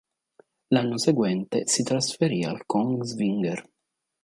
[0.69, 3.63] L'anno seguente, si trasferì al Kongsvinger.